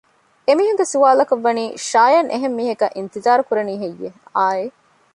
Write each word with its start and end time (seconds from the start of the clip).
އެމީހުންގެ 0.47 0.85
ސުވާލަކަށް 0.93 1.43
ވަނީ 1.45 1.65
ޝާޔަން 1.89 2.29
އެހެން 2.31 2.55
މީހަކަށް 2.57 2.95
އިންތިޒާރު 2.97 3.43
ކުރަނީ 3.47 3.73
ހެއްޔެވެ؟ 3.81 4.19
އާއެއް 4.35 4.77